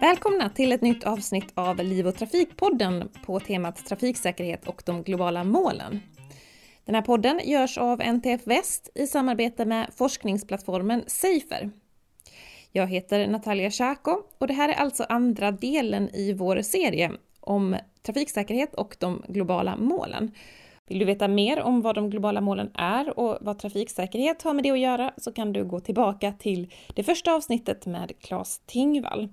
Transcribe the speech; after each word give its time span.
Välkomna 0.00 0.48
till 0.48 0.72
ett 0.72 0.82
nytt 0.82 1.04
avsnitt 1.04 1.52
av 1.54 1.76
Liv 1.76 2.06
och 2.06 2.14
trafikpodden 2.14 3.08
på 3.24 3.40
temat 3.40 3.86
trafiksäkerhet 3.86 4.66
och 4.68 4.82
de 4.86 5.02
globala 5.02 5.44
målen. 5.44 6.00
Den 6.84 6.94
här 6.94 7.02
podden 7.02 7.40
görs 7.44 7.78
av 7.78 8.00
NTF 8.00 8.46
Väst 8.46 8.90
i 8.94 9.06
samarbete 9.06 9.64
med 9.64 9.90
forskningsplattformen 9.96 11.04
Safer. 11.06 11.70
Jag 12.72 12.86
heter 12.86 13.26
Natalia 13.28 13.70
Schako 13.70 14.22
och 14.38 14.46
det 14.46 14.54
här 14.54 14.68
är 14.68 14.74
alltså 14.74 15.06
andra 15.08 15.50
delen 15.50 16.10
i 16.14 16.32
vår 16.32 16.62
serie 16.62 17.12
om 17.40 17.76
trafiksäkerhet 18.02 18.74
och 18.74 18.96
de 18.98 19.22
globala 19.28 19.76
målen. 19.76 20.30
Vill 20.88 20.98
du 20.98 21.04
veta 21.04 21.28
mer 21.28 21.60
om 21.60 21.80
vad 21.80 21.94
de 21.94 22.10
globala 22.10 22.40
målen 22.40 22.70
är 22.74 23.18
och 23.18 23.38
vad 23.40 23.58
trafiksäkerhet 23.58 24.42
har 24.42 24.54
med 24.54 24.64
det 24.64 24.70
att 24.70 24.78
göra 24.78 25.12
så 25.16 25.32
kan 25.32 25.52
du 25.52 25.64
gå 25.64 25.80
tillbaka 25.80 26.32
till 26.32 26.72
det 26.94 27.02
första 27.02 27.32
avsnittet 27.32 27.86
med 27.86 28.12
Claes 28.20 28.60
Tingvall. 28.66 29.28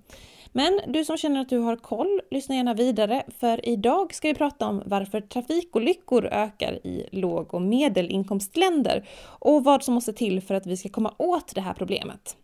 Men 0.52 0.79
du 0.88 1.05
som 1.05 1.17
känner 1.17 1.41
att 1.41 1.49
du 1.49 1.57
har 1.57 1.76
koll, 1.76 2.21
lyssna 2.31 2.55
gärna 2.55 2.73
vidare 2.73 3.23
för 3.39 3.70
idag 3.70 4.13
ska 4.13 4.27
vi 4.27 4.34
prata 4.34 4.67
om 4.67 4.84
varför 4.85 5.21
trafikolyckor 5.21 6.26
ökar 6.26 6.73
i 6.88 7.09
låg 7.12 7.54
och 7.54 7.62
medelinkomstländer 7.62 9.07
och 9.23 9.63
vad 9.63 9.84
som 9.84 9.93
måste 9.93 10.13
till 10.13 10.41
för 10.41 10.55
att 10.55 10.65
vi 10.65 10.77
ska 10.77 10.90
komma 10.90 11.13
åt 11.17 11.55
det 11.55 11.62
här 11.62 11.73
problemet. 11.73 12.38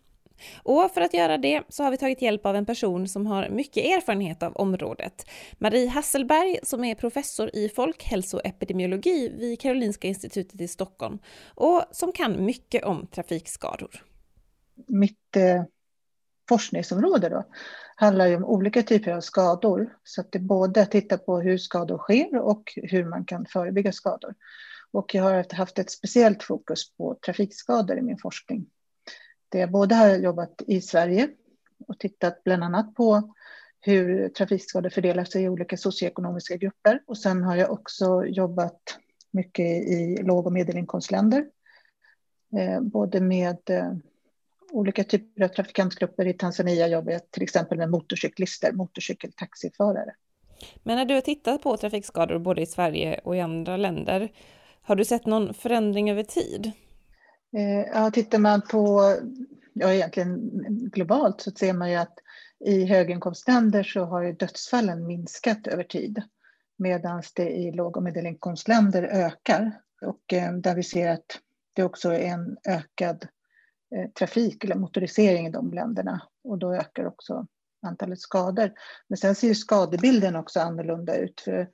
Och 0.62 0.90
för 0.90 1.00
att 1.00 1.14
göra 1.14 1.38
det 1.38 1.62
så 1.68 1.82
har 1.82 1.90
vi 1.90 1.96
tagit 1.96 2.22
hjälp 2.22 2.46
av 2.46 2.56
en 2.56 2.66
person 2.66 3.08
som 3.08 3.26
har 3.26 3.48
mycket 3.48 3.84
erfarenhet 3.84 4.42
av 4.42 4.56
området. 4.56 5.26
Marie 5.58 5.88
Hasselberg 5.88 6.58
som 6.62 6.84
är 6.84 6.94
professor 6.94 7.50
i 7.52 7.68
folkhälsoepidemiologi 7.68 9.32
vid 9.38 9.60
Karolinska 9.60 10.08
institutet 10.08 10.60
i 10.60 10.68
Stockholm 10.68 11.18
och 11.54 11.82
som 11.90 12.12
kan 12.12 12.44
mycket 12.44 12.84
om 12.84 13.06
trafikskador. 13.06 14.04
Mitt 14.86 15.36
eh, 15.36 15.64
forskningsområde 16.48 17.28
då 17.28 17.44
handlar 17.96 18.26
ju 18.26 18.36
om 18.36 18.44
olika 18.44 18.82
typer 18.82 19.12
av 19.12 19.20
skador. 19.20 19.96
Så 20.04 20.20
att 20.20 20.32
det 20.32 20.38
både 20.38 20.86
tittar 20.86 21.16
på 21.16 21.40
hur 21.40 21.58
skador 21.58 21.98
sker 21.98 22.38
och 22.38 22.62
hur 22.76 23.04
man 23.04 23.24
kan 23.24 23.46
förebygga 23.46 23.92
skador. 23.92 24.34
Och 24.92 25.14
jag 25.14 25.22
har 25.22 25.54
haft 25.54 25.78
ett 25.78 25.90
speciellt 25.90 26.42
fokus 26.42 26.96
på 26.96 27.18
trafikskador 27.26 27.98
i 27.98 28.02
min 28.02 28.18
forskning. 28.18 28.66
Jag 29.50 29.70
både 29.70 29.94
har 29.94 30.16
jobbat 30.16 30.62
i 30.66 30.80
Sverige 30.80 31.28
och 31.88 31.98
tittat 31.98 32.44
bland 32.44 32.64
annat 32.64 32.94
på 32.94 33.34
hur 33.80 34.28
trafikskador 34.28 34.90
fördelar 34.90 35.24
sig 35.24 35.42
i 35.42 35.48
olika 35.48 35.76
socioekonomiska 35.76 36.56
grupper. 36.56 37.02
Och 37.06 37.18
sen 37.18 37.42
har 37.42 37.56
jag 37.56 37.70
också 37.70 38.24
jobbat 38.24 38.98
mycket 39.30 39.66
i 39.66 40.22
låg 40.22 40.46
och 40.46 40.52
medelinkomstländer. 40.52 41.46
Eh, 42.58 42.80
både 42.80 43.20
med 43.20 43.58
eh, 43.70 43.92
olika 44.72 45.04
typer 45.04 45.44
av 45.44 45.48
trafikantgrupper. 45.48 46.26
I 46.26 46.32
Tanzania 46.32 46.88
jobbar 46.88 47.12
jag 47.12 47.30
till 47.30 47.42
exempel 47.42 47.78
med 47.78 47.90
motorcyklister, 47.90 48.72
motorcykeltaxiförare. 48.72 50.14
Men 50.82 50.96
när 50.96 51.04
du 51.04 51.14
har 51.14 51.20
tittat 51.20 51.62
på 51.62 51.76
trafikskador 51.76 52.38
både 52.38 52.62
i 52.62 52.66
Sverige 52.66 53.20
och 53.24 53.36
i 53.36 53.40
andra 53.40 53.76
länder, 53.76 54.32
har 54.82 54.96
du 54.96 55.04
sett 55.04 55.26
någon 55.26 55.54
förändring 55.54 56.10
över 56.10 56.22
tid? 56.22 56.72
Eh, 57.52 57.86
ja, 57.92 58.10
tittar 58.10 58.38
man 58.38 58.62
på, 58.62 59.14
ja 59.72 59.92
egentligen 59.92 60.50
globalt 60.92 61.40
så 61.40 61.50
ser 61.50 61.72
man 61.72 61.90
ju 61.90 61.96
att 61.96 62.18
i 62.64 62.84
höginkomstländer 62.84 63.82
så 63.82 64.04
har 64.04 64.22
ju 64.22 64.32
dödsfallen 64.32 65.06
minskat 65.06 65.66
över 65.66 65.84
tid 65.84 66.22
medan 66.76 67.22
det 67.34 67.50
i 67.50 67.72
låg 67.72 67.96
och 67.96 68.02
medelinkomstländer 68.02 69.02
ökar. 69.02 69.80
Och 70.02 70.32
eh, 70.32 70.52
där 70.52 70.74
vi 70.74 70.82
ser 70.82 71.10
att 71.10 71.40
det 71.72 71.82
också 71.82 72.12
är 72.12 72.20
en 72.20 72.56
ökad 72.68 73.28
eh, 73.96 74.10
trafik 74.10 74.64
eller 74.64 74.74
motorisering 74.74 75.46
i 75.46 75.50
de 75.50 75.72
länderna 75.72 76.22
och 76.44 76.58
då 76.58 76.74
ökar 76.74 77.06
också 77.06 77.46
antalet 77.82 78.20
skador. 78.20 78.72
Men 79.08 79.16
sen 79.16 79.34
ser 79.34 79.48
ju 79.48 79.54
skadebilden 79.54 80.36
också 80.36 80.60
annorlunda 80.60 81.16
ut. 81.16 81.40
För 81.40 81.68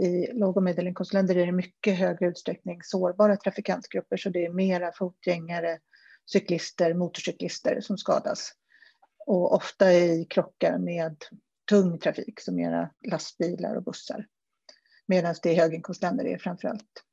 i 0.00 0.32
låg 0.32 0.56
och 0.56 0.62
medelinkomstländer 0.62 1.36
är 1.36 1.46
det 1.46 1.52
mycket 1.52 1.98
högre 1.98 2.26
utsträckning 2.26 2.80
sårbara 2.82 3.36
trafikantgrupper 3.36 4.16
så 4.16 4.30
det 4.30 4.44
är 4.44 4.52
mera 4.52 4.92
fotgängare, 4.92 5.78
cyklister, 6.32 6.94
motorcyklister 6.94 7.80
som 7.80 7.98
skadas. 7.98 8.52
Och 9.26 9.54
ofta 9.54 9.92
i 9.92 10.24
krockar 10.24 10.78
med 10.78 11.16
tung 11.68 11.98
trafik 11.98 12.40
som 12.40 12.54
mera 12.54 12.90
lastbilar 13.10 13.74
och 13.74 13.82
bussar. 13.82 14.26
Medan 15.06 15.34
det 15.42 15.52
i 15.52 15.54
höginkomstländer 15.54 16.26
är 16.26 16.38
framförallt 16.38 17.04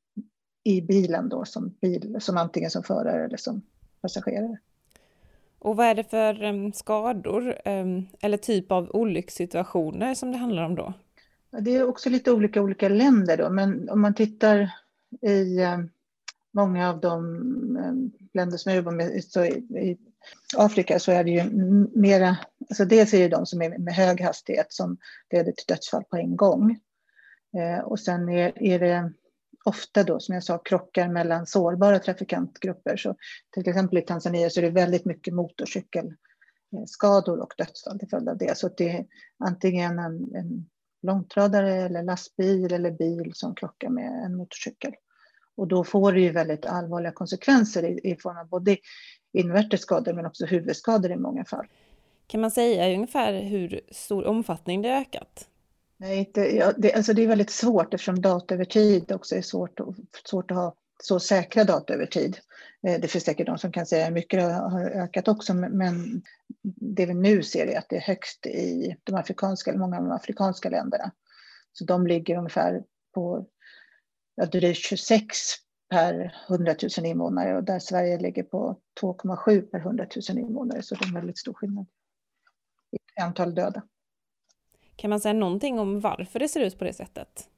i 0.64 0.82
bilen 0.82 1.28
då 1.28 1.44
som, 1.44 1.76
bil, 1.80 2.16
som 2.20 2.36
antingen 2.36 2.70
som 2.70 2.82
förare 2.82 3.24
eller 3.24 3.36
som 3.36 3.62
passagerare. 4.00 4.58
Och 5.58 5.76
vad 5.76 5.86
är 5.86 5.94
det 5.94 6.04
för 6.04 6.42
ehm, 6.42 6.72
skador 6.72 7.60
ehm, 7.64 8.06
eller 8.20 8.36
typ 8.36 8.72
av 8.72 8.90
olyckssituationer 8.90 10.14
som 10.14 10.32
det 10.32 10.38
handlar 10.38 10.62
om 10.62 10.74
då? 10.74 10.94
Det 11.50 11.76
är 11.76 11.88
också 11.88 12.10
lite 12.10 12.32
olika 12.32 12.62
olika 12.62 12.88
länder 12.88 13.36
då, 13.36 13.50
men 13.50 13.90
om 13.90 14.00
man 14.00 14.14
tittar 14.14 14.70
i 15.22 15.60
eh, 15.60 15.78
många 16.52 16.90
av 16.90 17.00
de 17.00 17.36
eh, 17.76 17.94
länder 18.34 18.58
som 18.58 18.72
jag 18.72 18.76
jobbar 18.76 18.92
med 18.92 19.24
så 19.24 19.44
i, 19.44 19.98
Afrika 20.56 20.98
så 20.98 21.12
är 21.12 21.24
det 21.24 21.30
ju 21.30 21.50
mera, 21.94 22.36
alltså 22.70 22.84
dels 22.84 23.14
är 23.14 23.18
det 23.18 23.36
de 23.36 23.46
som 23.46 23.62
är 23.62 23.78
med 23.78 23.94
hög 23.94 24.20
hastighet 24.20 24.72
som 24.72 24.98
leder 25.30 25.52
till 25.52 25.64
dödsfall 25.68 26.04
på 26.04 26.16
en 26.16 26.36
gång. 26.36 26.78
Eh, 27.58 27.78
och 27.84 28.00
sen 28.00 28.28
är, 28.28 28.62
är 28.62 28.78
det 28.78 29.12
ofta 29.64 30.04
då, 30.04 30.20
som 30.20 30.34
jag 30.34 30.44
sa, 30.44 30.58
krockar 30.58 31.08
mellan 31.08 31.46
sårbara 31.46 31.98
trafikantgrupper. 31.98 32.96
Så 32.96 33.16
till 33.50 33.68
exempel 33.68 33.98
i 33.98 34.02
Tanzania 34.02 34.50
så 34.50 34.60
är 34.60 34.64
det 34.64 34.70
väldigt 34.70 35.04
mycket 35.04 35.34
motorcykelskador 35.34 37.40
och 37.40 37.54
dödsfall 37.58 37.98
till 37.98 38.08
följd 38.08 38.28
av 38.28 38.38
det. 38.38 38.58
Så 38.58 38.68
det 38.76 38.90
är 38.90 39.06
antingen 39.38 39.98
en, 39.98 40.34
en 40.34 40.68
långtradare 41.02 41.74
eller 41.74 42.02
lastbil 42.02 42.72
eller 42.72 42.90
bil 42.90 43.32
som 43.34 43.54
krockar 43.54 43.88
med 43.88 44.24
en 44.24 44.36
motorcykel. 44.36 44.92
Och 45.56 45.68
då 45.68 45.84
får 45.84 46.12
det 46.12 46.20
ju 46.20 46.30
väldigt 46.30 46.66
allvarliga 46.66 47.12
konsekvenser 47.12 47.82
i, 47.82 48.00
i 48.12 48.16
form 48.16 48.38
av 48.38 48.48
både 48.48 48.76
invärtes 49.32 49.80
skador 49.80 50.12
men 50.12 50.26
också 50.26 50.46
huvudskador 50.46 51.10
i 51.10 51.16
många 51.16 51.44
fall. 51.44 51.66
Kan 52.26 52.40
man 52.40 52.50
säga 52.50 52.94
ungefär 52.94 53.42
hur 53.42 53.80
stor 53.90 54.26
omfattning 54.26 54.82
det 54.82 54.96
ökat? 54.96 55.48
Nej, 55.96 56.18
inte, 56.18 56.40
ja, 56.56 56.72
det, 56.76 56.92
alltså 56.92 57.12
det 57.12 57.22
är 57.22 57.26
väldigt 57.26 57.50
svårt 57.50 57.94
eftersom 57.94 58.20
data 58.20 58.54
över 58.54 58.64
tid 58.64 59.12
också 59.12 59.36
är 59.36 59.42
svårt, 59.42 59.80
svårt 60.30 60.50
att 60.50 60.56
ha 60.56 60.74
så 61.02 61.20
säkra 61.20 61.64
data 61.64 61.94
över 61.94 62.06
tid. 62.06 62.38
Eh, 62.86 63.00
det 63.00 63.08
finns 63.08 63.24
säkert 63.24 63.46
de 63.46 63.58
som 63.58 63.72
kan 63.72 63.86
säga 63.86 64.04
hur 64.04 64.12
mycket 64.12 64.40
det 64.40 64.52
har 64.52 64.90
ökat 64.90 65.28
också, 65.28 65.54
men 65.54 66.22
det 66.76 67.06
vi 67.06 67.14
nu 67.14 67.42
ser 67.42 67.66
är 67.66 67.78
att 67.78 67.88
det 67.88 67.96
är 67.96 68.00
högst 68.00 68.46
i 68.46 68.96
de 69.04 69.14
afrikanska, 69.14 69.76
många 69.76 69.96
av 69.96 70.02
de 70.02 70.12
afrikanska 70.12 70.70
länderna. 70.70 71.12
Så 71.72 71.84
de 71.84 72.06
ligger 72.06 72.38
ungefär 72.38 72.84
på 73.14 73.46
ja, 74.34 74.46
drygt 74.46 74.78
26 74.78 75.28
per 75.90 76.34
100 76.48 76.74
000 76.98 77.06
invånare 77.06 77.56
och 77.56 77.64
där 77.64 77.78
Sverige 77.78 78.18
ligger 78.18 78.42
på 78.42 78.80
2,7 79.00 79.60
per 79.60 79.78
100 79.78 80.06
000 80.28 80.38
invånare, 80.38 80.82
så 80.82 80.94
det 80.94 81.04
är 81.04 81.08
en 81.08 81.14
väldigt 81.14 81.38
stor 81.38 81.52
skillnad 81.52 81.86
i 83.16 83.20
antal 83.20 83.54
döda. 83.54 83.82
Kan 84.96 85.10
man 85.10 85.20
säga 85.20 85.32
någonting 85.32 85.78
om 85.78 86.00
varför 86.00 86.38
det 86.38 86.48
ser 86.48 86.60
ut 86.60 86.78
på 86.78 86.84
det 86.84 86.92
sättet? 86.92 87.48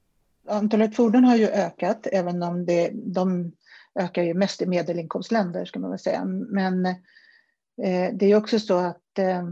Antalet 0.47 0.95
fordon 0.95 1.23
har 1.23 1.35
ju 1.35 1.47
ökat, 1.47 2.07
även 2.11 2.43
om 2.43 2.65
det, 2.65 2.91
de 2.93 3.51
ökar 3.99 4.23
ju 4.23 4.33
mest 4.33 4.61
i 4.61 4.65
medelinkomstländer, 4.65 5.65
ska 5.65 5.79
man 5.79 5.89
väl 5.89 5.99
säga. 5.99 6.25
Men 6.25 6.85
eh, 6.85 8.13
det 8.13 8.25
är 8.25 8.35
också 8.35 8.59
så 8.59 8.77
att 8.77 9.00
Eh, 9.19 9.43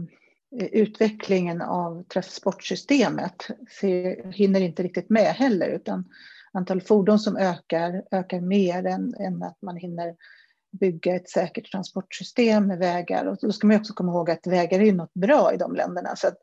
utvecklingen 0.72 1.62
av 1.62 2.02
transportsystemet 2.02 3.46
hinner 4.32 4.60
inte 4.60 4.82
riktigt 4.82 5.10
med 5.10 5.34
heller, 5.34 5.68
utan 5.68 6.04
antal 6.52 6.80
fordon 6.80 7.18
som 7.18 7.36
ökar, 7.36 8.02
ökar 8.10 8.40
mer 8.40 8.86
än, 8.86 9.14
än 9.14 9.42
att 9.42 9.62
man 9.62 9.76
hinner 9.76 10.16
bygga 10.80 11.16
ett 11.16 11.28
säkert 11.28 11.70
transportsystem 11.70 12.66
med 12.66 12.78
vägar. 12.78 13.26
Och 13.26 13.36
då 13.40 13.52
ska 13.52 13.66
man 13.66 13.76
också 13.76 13.92
komma 13.92 14.12
ihåg 14.12 14.30
att 14.30 14.46
vägar 14.46 14.80
är 14.80 14.92
något 14.92 15.14
bra 15.14 15.54
i 15.54 15.56
de 15.56 15.74
länderna. 15.74 16.16
Så 16.16 16.28
att 16.28 16.38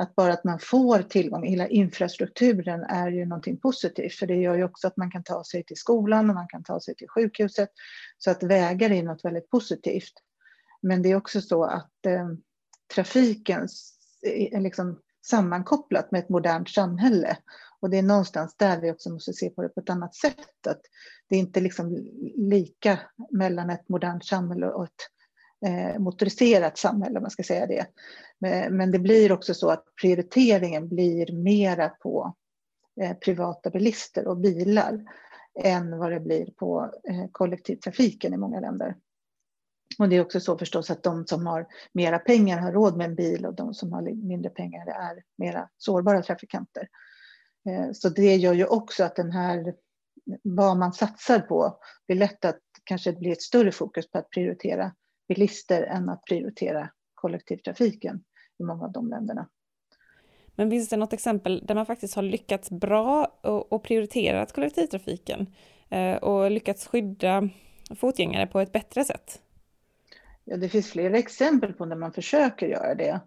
att 0.00 0.14
bara 0.14 0.32
att 0.32 0.44
man 0.44 0.58
får 0.58 1.02
tillgång, 1.02 1.46
hela 1.46 1.68
infrastrukturen 1.68 2.82
är 2.82 3.10
ju 3.10 3.26
någonting 3.26 3.56
positivt 3.56 4.14
för 4.14 4.26
det 4.26 4.34
gör 4.34 4.56
ju 4.56 4.64
också 4.64 4.86
att 4.86 4.96
man 4.96 5.10
kan 5.10 5.22
ta 5.22 5.44
sig 5.44 5.64
till 5.64 5.76
skolan 5.76 6.30
och 6.30 6.34
man 6.34 6.48
kan 6.48 6.64
ta 6.64 6.80
sig 6.80 6.94
till 6.94 7.08
sjukhuset. 7.08 7.68
Så 8.18 8.30
att 8.30 8.42
vägar 8.42 8.90
är 8.90 9.02
något 9.02 9.24
väldigt 9.24 9.50
positivt. 9.50 10.12
Men 10.82 11.02
det 11.02 11.10
är 11.10 11.16
också 11.16 11.40
så 11.40 11.64
att 11.64 12.06
eh, 12.06 12.28
trafikens 12.94 14.00
trafiken 14.20 14.56
är 14.56 14.60
liksom 14.60 15.00
sammankopplat 15.26 16.10
med 16.10 16.18
ett 16.18 16.28
modernt 16.28 16.70
samhälle. 16.70 17.36
Och 17.80 17.90
det 17.90 17.98
är 17.98 18.02
någonstans 18.02 18.56
där 18.56 18.80
vi 18.80 18.90
också 18.90 19.10
måste 19.10 19.32
se 19.32 19.50
på 19.50 19.62
det 19.62 19.68
på 19.68 19.80
ett 19.80 19.90
annat 19.90 20.14
sätt. 20.14 20.66
Att 20.66 20.80
det 21.28 21.36
är 21.36 21.40
inte 21.40 21.60
liksom 21.60 21.96
lika 22.36 22.98
mellan 23.30 23.70
ett 23.70 23.88
modernt 23.88 24.24
samhälle 24.24 24.66
och 24.66 24.84
ett 24.84 25.08
eh, 25.66 26.00
motoriserat 26.00 26.78
samhälle, 26.78 27.18
om 27.18 27.22
man 27.22 27.30
ska 27.30 27.42
säga 27.42 27.66
det. 27.66 27.86
Men, 28.38 28.76
men, 28.76 28.90
det 28.90 28.98
blir 28.98 29.32
också 29.32 29.54
så 29.54 29.70
att 29.70 29.84
prioriteringen 30.00 30.88
blir 30.88 31.32
mera 31.32 31.88
på 31.88 32.34
eh, 33.00 33.16
privata 33.16 33.70
bilister 33.70 34.26
och 34.26 34.36
bilar 34.36 35.04
än 35.64 35.98
vad 35.98 36.12
det 36.12 36.20
blir 36.20 36.46
på 36.56 36.90
eh, 37.08 37.26
kollektivtrafiken 37.32 38.34
i 38.34 38.36
många 38.36 38.60
länder. 38.60 38.96
Och 40.00 40.08
det 40.08 40.16
är 40.16 40.20
också 40.20 40.40
så 40.40 40.58
förstås 40.58 40.90
att 40.90 41.02
de 41.02 41.26
som 41.26 41.46
har 41.46 41.66
mera 41.92 42.18
pengar 42.18 42.58
har 42.58 42.72
råd 42.72 42.96
med 42.96 43.04
en 43.04 43.14
bil 43.14 43.46
och 43.46 43.54
de 43.54 43.74
som 43.74 43.92
har 43.92 44.02
mindre 44.02 44.50
pengar 44.50 44.86
är 44.86 45.22
mera 45.38 45.68
sårbara 45.76 46.22
trafikanter. 46.22 46.88
Eh, 47.68 47.92
så 47.92 48.08
det 48.08 48.36
gör 48.36 48.52
ju 48.52 48.66
också 48.66 49.04
att 49.04 49.16
den 49.16 49.30
här, 49.30 49.74
vad 50.42 50.76
man 50.76 50.92
satsar 50.92 51.38
på, 51.38 51.78
det 52.06 52.12
är 52.12 52.16
lätt 52.16 52.44
att 52.44 52.60
kanske 52.84 53.12
blir 53.12 53.32
ett 53.32 53.42
större 53.42 53.72
fokus 53.72 54.10
på 54.10 54.18
att 54.18 54.30
prioritera 54.30 54.92
bilister 55.28 55.82
än 55.82 56.08
att 56.08 56.24
prioritera 56.24 56.90
kollektivtrafiken 57.14 58.22
i 58.58 58.62
många 58.62 58.84
av 58.84 58.92
de 58.92 59.08
länderna. 59.08 59.48
Men 60.54 60.70
finns 60.70 60.88
det 60.88 60.96
något 60.96 61.12
exempel 61.12 61.66
där 61.66 61.74
man 61.74 61.86
faktiskt 61.86 62.14
har 62.14 62.22
lyckats 62.22 62.70
bra 62.70 63.24
och, 63.70 63.82
prioriterat 63.82 64.52
kollektivtrafiken 64.52 65.46
eh, 65.88 66.16
och 66.16 66.50
lyckats 66.50 66.86
skydda 66.86 67.48
fotgängare 67.96 68.46
på 68.46 68.60
ett 68.60 68.72
bättre 68.72 69.04
sätt? 69.04 69.40
Ja, 70.50 70.56
det 70.56 70.68
finns 70.68 70.90
flera 70.90 71.18
exempel 71.18 71.72
på 71.72 71.84
när 71.84 71.96
man 71.96 72.12
försöker 72.12 72.66
göra 72.66 72.94
det. 72.94 73.20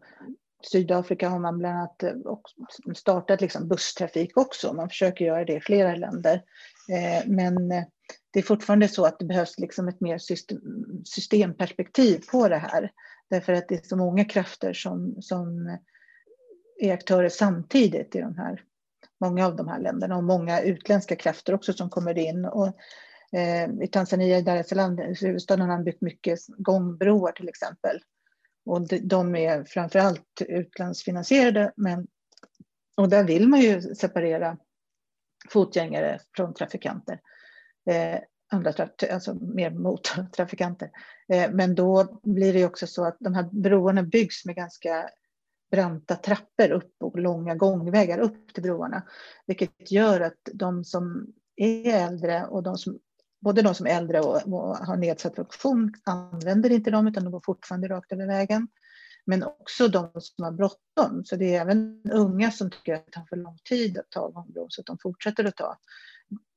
Sydafrika 0.71 1.29
har 1.29 1.39
man 1.39 1.57
bland 1.57 1.77
annat 1.77 2.03
eh, 2.03 2.13
startat 2.95 3.41
liksom 3.41 3.67
busstrafik 3.67 4.37
också. 4.37 4.73
Man 4.73 4.89
försöker 4.89 5.25
göra 5.25 5.45
det 5.45 5.53
i 5.53 5.61
flera 5.61 5.95
länder. 5.95 6.43
Eh, 6.89 7.27
men 7.27 7.71
eh, 7.71 7.83
det 8.31 8.39
är 8.39 8.43
fortfarande 8.43 8.87
så 8.87 9.05
att 9.05 9.19
det 9.19 9.25
behövs 9.25 9.59
liksom 9.59 9.87
ett 9.87 10.01
mer 10.01 10.17
systemperspektiv 11.03 12.23
på 12.31 12.47
det 12.47 12.57
här. 12.57 12.91
Därför 13.29 13.53
att 13.53 13.67
det 13.67 13.75
är 13.75 13.87
så 13.87 13.97
många 13.97 14.25
krafter 14.25 14.73
som, 14.73 15.21
som 15.21 15.77
är 16.79 16.93
aktörer 16.93 17.29
samtidigt 17.29 18.15
i 18.15 18.19
de 18.19 18.37
här, 18.37 18.61
många 19.21 19.45
av 19.45 19.55
de 19.55 19.67
här 19.67 19.79
länderna 19.79 20.17
och 20.17 20.23
många 20.23 20.61
utländska 20.61 21.15
krafter 21.15 21.53
också 21.53 21.73
som 21.73 21.89
kommer 21.89 22.17
in. 22.17 22.45
Och, 22.45 22.77
Eh, 23.35 23.69
I 23.83 23.87
Tanzania, 23.87 24.37
i 24.37 24.41
Dar 24.41 24.57
es 24.57 24.69
Salaam, 24.69 24.97
huvudstaden, 24.97 25.61
har 25.61 25.75
man 25.75 25.83
byggt 25.83 26.01
mycket 26.01 26.39
gångbroar 26.47 27.31
till 27.31 27.49
exempel. 27.49 27.99
Och 28.65 28.87
de, 28.87 28.99
de 28.99 29.35
är 29.35 29.63
framför 29.63 29.99
allt 29.99 30.41
utlandsfinansierade, 30.47 31.71
men 31.75 32.07
och 32.97 33.09
där 33.09 33.23
vill 33.23 33.47
man 33.47 33.61
ju 33.61 33.81
separera 33.81 34.57
fotgängare 35.49 36.19
från 36.35 36.53
trafikanter. 36.53 37.19
Eh, 37.89 38.19
andra, 38.51 38.73
alltså 39.11 39.33
mer 39.33 39.69
mot 39.69 40.03
trafikanter. 40.35 40.91
Eh, 41.27 41.51
men 41.51 41.75
då 41.75 42.19
blir 42.23 42.53
det 42.53 42.65
också 42.65 42.87
så 42.87 43.05
att 43.05 43.17
de 43.19 43.33
här 43.33 43.49
broarna 43.51 44.03
byggs 44.03 44.45
med 44.45 44.55
ganska 44.55 45.09
branta 45.71 46.15
trappor 46.15 46.71
upp 46.71 46.95
och 46.99 47.19
långa 47.19 47.55
gångvägar 47.55 48.19
upp 48.19 48.53
till 48.53 48.63
broarna. 48.63 49.03
Vilket 49.45 49.91
gör 49.91 50.21
att 50.21 50.49
de 50.53 50.83
som 50.83 51.33
är 51.55 52.07
äldre 52.07 52.45
och 52.45 52.63
de 52.63 52.77
som 52.77 52.99
både 53.43 53.61
de 53.61 53.75
som 53.75 53.87
är 53.87 53.97
äldre 53.97 54.19
och, 54.19 54.53
och 54.53 54.77
har 54.77 54.97
nedsatt 54.97 55.35
funktion 55.35 55.93
använder 56.03 56.71
inte 56.71 56.91
dem 56.91 57.07
utan 57.07 57.23
de 57.23 57.31
går 57.31 57.41
fortfarande 57.45 57.87
rakt 57.87 58.11
över 58.11 58.27
vägen. 58.27 58.67
Men 59.25 59.43
också 59.43 59.87
de 59.87 60.09
som 60.13 60.43
har 60.43 60.51
bråttom. 60.51 61.23
Så 61.25 61.35
det 61.35 61.55
är 61.55 61.61
även 61.61 62.01
unga 62.11 62.51
som 62.51 62.69
tycker 62.69 62.93
att 62.93 63.05
det 63.05 63.11
tar 63.11 63.25
för 63.29 63.35
lång 63.35 63.57
tid 63.69 63.97
att 63.97 64.09
ta 64.09 64.27
gångbron 64.27 64.67
så 64.69 64.81
att 64.81 64.85
de 64.85 64.97
fortsätter 65.01 65.45
att 65.45 65.55
ta, 65.55 65.77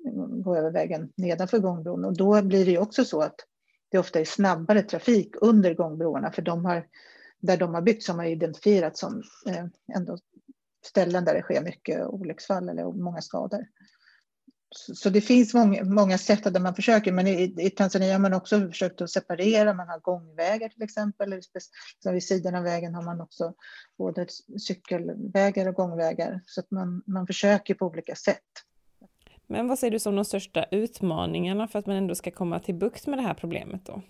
mm, 0.04 0.42
gå 0.42 0.56
över 0.56 0.70
vägen 0.70 1.12
nedanför 1.16 1.58
gångbron. 1.58 2.04
Och 2.04 2.16
då 2.16 2.42
blir 2.42 2.64
det 2.64 2.70
ju 2.70 2.78
också 2.78 3.04
så 3.04 3.20
att 3.20 3.34
det 3.88 3.98
ofta 3.98 4.20
är 4.20 4.24
snabbare 4.24 4.82
trafik 4.82 5.34
under 5.40 5.74
gångbroarna 5.74 6.32
för 6.32 6.42
de 6.42 6.64
har 6.64 6.86
där 7.40 7.56
de 7.56 7.74
har 7.74 7.82
byggt 7.82 8.02
som 8.02 8.18
har 8.18 8.26
identifierat 8.26 8.96
som 8.96 9.22
eh, 9.46 9.64
ändå 9.96 10.18
ställen 10.84 11.24
där 11.24 11.34
det 11.34 11.42
sker 11.42 11.62
mycket 11.62 12.06
olycksfall 12.06 12.68
eller 12.68 12.92
många 12.92 13.20
skador. 13.20 13.66
Så, 14.70 15.10
det 15.10 15.20
finns 15.20 15.54
många, 15.54 15.84
många 15.84 16.18
sätt 16.18 16.44
där 16.44 16.60
man 16.60 16.74
försöker, 16.74 17.12
men 17.12 17.26
i, 17.26 17.54
i 17.58 17.70
Tanzania 17.70 18.12
har 18.12 18.18
man 18.18 18.34
också 18.34 18.68
försökt 18.68 19.00
att 19.00 19.10
separera. 19.10 19.74
Man 19.74 19.88
har 19.88 19.98
gångvägar 19.98 20.68
till 20.68 20.82
exempel. 20.82 21.40
Så 21.98 22.12
vid 22.12 22.24
sidan 22.24 22.54
av 22.54 22.64
vägen 22.64 22.94
har 22.94 23.02
man 23.02 23.20
också 23.20 23.54
både 23.98 24.26
cykelvägar 24.66 25.68
och 25.68 25.74
gångvägar. 25.74 26.40
Så 26.46 26.60
att 26.60 26.70
man, 26.70 27.02
man 27.06 27.26
försöker 27.26 27.74
på 27.74 27.86
olika 27.86 28.14
sätt. 28.14 28.42
Men 29.46 29.68
vad 29.68 29.78
ser 29.78 29.90
du 29.90 29.98
som 29.98 30.16
de 30.16 30.24
största 30.24 30.64
utmaningarna 30.70 31.68
för 31.68 31.78
att 31.78 31.86
man 31.86 31.96
ändå 31.96 32.14
ska 32.14 32.30
komma 32.30 32.60
till 32.60 32.74
bukt 32.74 33.06
med 33.06 33.18
det 33.18 33.22
här 33.22 33.34
problemet 33.34 33.86
då? 33.86 34.02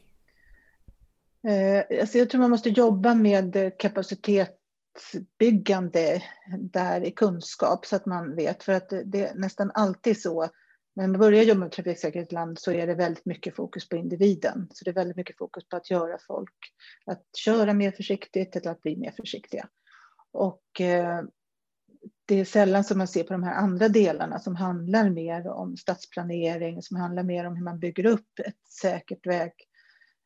Eh, 1.51 2.01
alltså 2.01 2.19
jag 2.19 2.31
tror 2.31 2.41
man 2.41 2.51
måste 2.51 2.69
jobba 2.69 3.15
med 3.15 3.73
byggande 5.39 6.23
där 6.59 7.05
i 7.05 7.11
kunskap 7.11 7.87
så 7.87 7.97
att 7.97 8.07
man 8.07 8.37
vet. 8.37 8.63
För 8.63 8.73
att 8.73 8.89
det 9.05 9.27
är 9.27 9.35
nästan 9.35 9.71
alltid 9.75 10.21
så 10.21 10.49
när 10.97 11.07
man 11.07 11.21
börjar 11.21 11.43
jobba 11.43 11.61
med 11.61 11.73
trafiksäkerhet 11.73 12.33
i 12.33 12.35
land 12.35 12.59
så 12.59 12.73
är 12.73 12.87
det 12.87 12.95
väldigt 12.95 13.27
mycket 13.27 13.57
fokus 13.57 13.89
på 13.89 13.97
individen. 13.97 14.69
Så 14.73 14.85
det 14.85 14.91
är 14.91 14.95
väldigt 14.95 15.17
mycket 15.17 15.39
fokus 15.39 15.69
på 15.69 15.77
att 15.77 15.91
göra 15.91 16.19
folk 16.27 16.55
att 17.07 17.23
köra 17.37 17.73
mer 17.73 17.91
försiktigt 17.91 18.57
eller 18.57 18.71
att 18.71 18.83
bli 18.83 18.97
mer 18.97 19.11
försiktiga. 19.11 19.69
Och 20.33 20.81
eh, 20.81 21.23
det 22.27 22.41
är 22.41 22.45
sällan 22.45 22.85
som 22.85 22.99
man 22.99 23.09
ser 23.09 23.25
på 23.25 23.33
de 23.33 23.43
här 23.43 23.55
andra 23.55 23.89
delarna 23.89 24.39
som 24.39 24.57
handlar 24.57 25.11
mer 25.11 25.49
om 25.49 25.77
stadsplanering, 25.77 26.83
som 26.83 26.97
handlar 26.97 27.23
mer 27.23 27.45
om 27.45 27.57
hur 27.57 27.65
man 27.65 27.79
bygger 27.79 28.07
upp 28.07 28.39
ett 28.39 28.69
säkert 28.83 29.27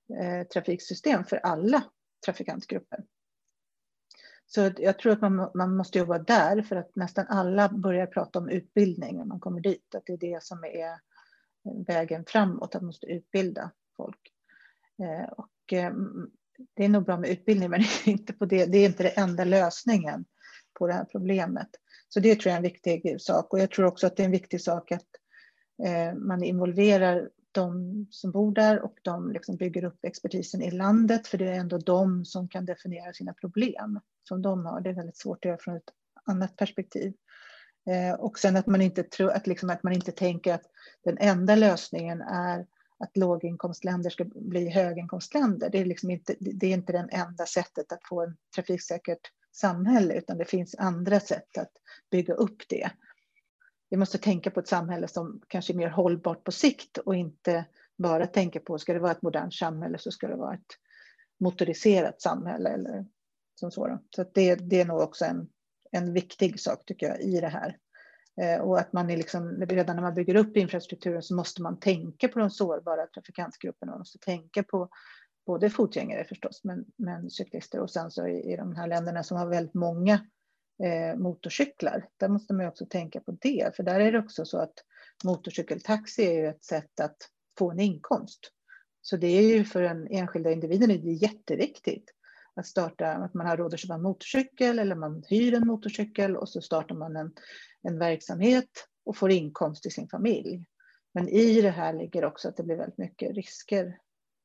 vägtrafiksystem 0.09 1.21
Eh, 1.21 1.27
för 1.27 1.37
alla 1.37 1.85
trafikantgrupper. 2.25 3.05
Så 4.53 4.71
jag 4.79 4.99
tror 4.99 5.13
att 5.13 5.21
man, 5.21 5.51
man 5.55 5.77
måste 5.77 5.99
jobba 5.99 6.19
där 6.19 6.63
för 6.63 6.77
att 6.77 6.97
nästan 6.97 7.27
alla 7.29 7.69
börjar 7.69 8.07
prata 8.07 8.39
om 8.39 8.49
utbildning 8.49 9.17
när 9.17 9.25
man 9.25 9.41
kommer 9.41 9.61
dit. 9.61 9.95
Att 9.95 10.07
det 10.07 10.13
är 10.13 10.17
det 10.17 10.43
som 10.43 10.65
är 10.65 11.01
vägen 11.87 12.25
framåt, 12.27 12.75
att 12.75 12.83
man 12.83 12.87
måste 12.87 13.07
utbilda 13.07 13.71
folk. 13.97 14.21
Eh, 15.03 15.33
och 15.33 15.73
eh, 15.73 15.93
det 16.75 16.85
är 16.85 16.89
nog 16.89 17.05
bra 17.05 17.19
med 17.19 17.31
utbildning, 17.31 17.71
men 17.71 17.81
det 17.81 18.11
är 18.11 18.13
inte, 18.13 18.33
på 18.33 18.45
det, 18.47 18.67
det 18.67 18.79
är 18.79 18.87
inte 18.87 19.03
den 19.03 19.25
enda 19.25 19.45
lösningen 19.45 20.25
på 20.79 20.87
det 20.87 20.93
här 20.93 21.05
problemet. 21.05 21.69
Så 22.09 22.21
det 22.21 22.35
tror 22.35 22.51
jag 22.51 22.53
är 22.53 22.57
en 22.57 22.63
viktig 22.63 23.21
sak. 23.21 23.53
Och 23.53 23.61
jag 23.61 23.71
tror 23.71 23.87
också 23.87 24.07
att 24.07 24.17
det 24.17 24.23
är 24.23 24.25
en 24.25 24.31
viktig 24.33 24.61
sak 24.61 24.93
att 24.93 25.09
eh, 25.85 26.15
man 26.15 26.43
involverar 26.43 27.31
de 27.53 28.07
som 28.11 28.31
bor 28.31 28.53
där 28.55 28.81
och 28.81 28.99
de 29.03 29.33
liksom 29.33 29.57
bygger 29.57 29.85
upp 29.85 30.05
expertisen 30.05 30.63
i 30.63 30.71
landet, 30.71 31.27
för 31.27 31.39
det 31.39 31.49
är 31.49 31.59
ändå 31.61 31.79
de 31.79 32.25
som 32.25 32.49
kan 32.49 32.65
definiera 32.65 33.13
sina 33.13 33.33
problem 33.33 34.01
som 34.31 34.43
de 34.43 34.67
har. 34.67 34.81
Det 34.81 34.91
är 34.91 34.95
väldigt 34.95 35.17
svårt 35.17 35.45
att 35.45 35.49
göra 35.49 35.59
från 35.59 35.77
ett 35.77 35.91
annat 36.25 36.57
perspektiv. 36.57 37.13
Eh, 37.91 38.15
och 38.21 38.39
sen 38.39 38.57
att 38.57 38.67
man 38.67 38.83
inte 38.83 39.03
tro, 39.03 39.29
att, 39.29 39.47
liksom, 39.47 39.71
att 39.71 39.83
man 39.83 39.93
inte 39.93 40.13
tänker 40.13 40.55
att 40.55 40.67
den 41.05 41.19
enda 41.19 41.55
lösningen 41.55 42.21
är 42.21 42.67
att 42.99 43.17
låginkomstländer 43.17 44.11
ska 44.11 44.25
bli 44.25 44.71
höginkomstländer. 44.71 45.71
Det 45.71 45.79
är, 45.79 45.85
liksom 45.85 46.11
inte, 46.11 46.35
det 46.41 46.67
är 46.67 46.75
inte 46.75 46.93
det 46.93 47.09
enda 47.13 47.47
sättet 47.47 47.93
att 47.93 48.05
få 48.09 48.23
ett 48.23 48.31
trafiksäkert 48.55 49.33
samhälle, 49.53 50.15
utan 50.15 50.39
det 50.39 50.45
finns 50.45 50.75
andra 50.79 51.21
sätt 51.21 51.59
att 51.59 51.73
bygga 52.11 52.35
upp 52.35 52.63
det 52.69 52.91
vi 53.91 53.97
måste 53.97 54.19
tänka 54.19 54.51
på 54.51 54.61
ett 54.61 54.69
samhälle 54.69 55.09
som 55.09 55.41
kanske 55.49 55.73
är 55.73 55.77
mer 55.77 55.89
hållbart 55.89 56.45
på 56.45 56.53
sikt 56.53 56.99
och 56.99 57.17
inte 57.17 57.65
bara 57.99 58.27
tänka 58.27 58.61
på, 58.61 58.79
ska 58.79 58.93
det 58.93 58.99
vara 58.99 59.13
ett 59.13 59.23
modernt 59.23 59.55
samhälle 59.55 59.99
så 59.99 60.11
ska 60.11 60.29
det 60.29 60.37
vara 60.37 60.55
ett 60.55 60.77
motoriserat 61.41 62.23
samhälle 62.23 62.71
eller 62.71 63.07
som 63.61 63.71
så. 63.71 63.99
Så 64.17 64.25
det, 64.35 64.55
det 64.55 64.81
är 64.81 64.85
nog 64.85 65.01
också 65.01 65.25
en, 65.25 65.49
en 65.91 66.13
viktig 66.13 66.61
sak 66.61 66.85
tycker 66.85 67.07
jag 67.07 67.21
i 67.21 67.41
det 67.41 67.49
här. 67.49 67.77
Eh, 68.41 68.61
och 68.61 68.79
att 68.79 68.93
man 68.93 69.11
är 69.11 69.17
liksom, 69.17 69.67
redan 69.67 69.97
när 69.97 70.03
man 70.03 70.15
bygger 70.15 70.35
upp 70.35 70.57
infrastrukturen 70.57 71.23
så 71.23 71.35
måste 71.35 71.63
man 71.63 71.81
tänka 71.81 72.29
på 72.29 72.39
de 72.39 72.51
sårbara 72.51 73.07
trafikantgrupperna. 73.07 73.93
Man 73.93 73.99
måste 73.99 74.19
tänka 74.19 74.63
på 74.63 74.89
både 75.47 75.71
fotgängare 75.71 76.25
förstås, 76.25 76.61
men, 76.65 76.85
men 76.97 77.31
cyklister 77.31 77.81
och 77.81 77.91
sen 77.91 78.11
så 78.11 78.27
i, 78.27 78.53
i 78.53 78.57
de 78.57 78.77
här 78.77 78.87
länderna 78.87 79.23
som 79.23 79.37
har 79.37 79.47
väldigt 79.47 79.75
många 79.75 80.15
eh, 80.83 81.17
motorcyklar. 81.17 82.09
Där 82.17 82.29
måste 82.29 82.55
man 82.55 82.67
också 82.67 82.87
tänka 82.87 83.21
på 83.21 83.33
det, 83.41 83.77
för 83.77 83.83
där 83.83 84.01
är 84.01 84.13
det 84.13 84.19
också 84.19 84.45
så 84.45 84.59
att 84.59 84.75
motorcykeltaxi 85.25 86.27
är 86.27 86.33
ju 86.33 86.47
ett 86.47 86.65
sätt 86.65 87.01
att 87.01 87.17
få 87.59 87.71
en 87.71 87.81
inkomst. 87.81 88.41
Så 89.03 89.17
det 89.17 89.27
är 89.27 89.57
ju 89.57 89.65
för 89.65 89.83
den 89.83 90.07
enskilda 90.11 90.53
individen 90.53 90.91
är 90.91 90.99
det 90.99 91.13
jätteviktigt 91.13 92.11
att 92.61 92.67
starta, 92.67 93.13
att 93.13 93.35
man 93.35 93.47
har 93.47 93.57
råd 93.57 93.75
att 93.75 93.81
köpa 93.81 93.95
en 93.95 94.03
motorcykel 94.03 94.79
eller 94.79 94.95
man 94.95 95.25
hyr 95.29 95.55
en 95.55 95.67
motorcykel 95.67 96.37
och 96.37 96.49
så 96.49 96.61
startar 96.61 96.95
man 96.95 97.17
en, 97.17 97.33
en 97.83 97.99
verksamhet 97.99 98.71
och 99.05 99.17
får 99.17 99.31
inkomst 99.31 99.83
till 99.83 99.93
sin 99.93 100.09
familj. 100.09 100.65
Men 101.15 101.29
i 101.29 101.61
det 101.61 101.71
här 101.71 101.93
ligger 101.93 102.25
också 102.25 102.49
att 102.49 102.57
det 102.57 102.63
blir 102.63 102.77
väldigt 102.77 102.99
mycket 102.99 103.35
risker 103.37 103.99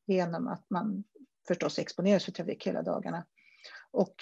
genom 0.08 0.48
att 0.48 0.70
man 0.70 1.04
förstås 1.48 1.80
exponeras 1.80 2.26
för 2.26 2.32
trafik 2.32 2.68
hela 2.68 2.82
dagarna. 2.82 3.26
Och 3.92 4.16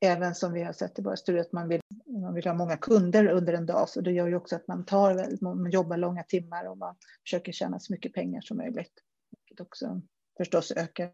även 0.00 0.34
som 0.34 0.52
vi 0.52 0.62
har 0.62 0.72
sett 0.72 0.98
i 0.98 1.02
våra 1.02 1.16
studier 1.16 1.42
att 1.42 1.52
man 1.52 1.68
vill, 1.68 1.80
man 2.22 2.34
vill 2.34 2.46
ha 2.46 2.54
många 2.54 2.76
kunder 2.76 3.26
under 3.26 3.52
en 3.52 3.66
dag. 3.66 3.88
Så 3.88 4.00
det 4.00 4.12
gör 4.12 4.28
ju 4.28 4.36
också 4.36 4.56
att 4.56 4.68
man, 4.68 4.84
tar, 4.84 5.44
man 5.44 5.70
jobbar 5.70 5.96
långa 5.96 6.22
timmar 6.22 6.64
och 6.64 6.78
man 6.78 6.96
försöker 7.24 7.52
tjäna 7.52 7.80
så 7.80 7.92
mycket 7.92 8.12
pengar 8.12 8.40
som 8.40 8.56
möjligt. 8.56 8.92
Vilket 9.30 9.60
också 9.60 10.00
förstås 10.36 10.72
ökar 10.72 11.12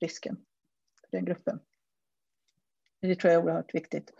risken 0.00 0.36
den 1.10 1.24
gruppen. 1.24 1.60
Det 3.00 3.16
tror 3.16 3.32
jag 3.32 3.40
är 3.40 3.46
oerhört 3.46 3.74
viktigt. 3.74 4.12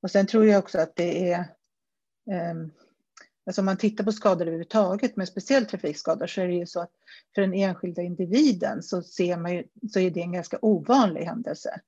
Och 0.00 0.10
sen 0.10 0.26
tror 0.26 0.46
jag 0.46 0.58
också 0.58 0.78
att 0.78 0.96
det 0.96 1.32
är 1.32 1.44
um, 2.52 2.72
Alltså 3.46 3.60
om 3.60 3.66
man 3.66 3.76
tittar 3.76 4.04
på 4.04 4.12
skador 4.12 4.46
överhuvudtaget, 4.46 5.16
men 5.16 5.26
speciellt 5.26 5.68
trafikskador, 5.68 6.26
så 6.26 6.40
är 6.40 6.46
det 6.46 6.54
ju 6.54 6.66
så 6.66 6.80
att 6.80 6.90
för 7.34 7.42
den 7.42 7.54
enskilda 7.54 8.02
individen 8.02 8.82
så, 8.82 9.02
ser 9.02 9.36
man 9.36 9.54
ju, 9.54 9.64
så 9.92 10.00
är 10.00 10.10
det 10.10 10.20
en 10.20 10.32
ganska 10.32 10.58
ovanlig 10.62 11.24
händelse. 11.24 11.80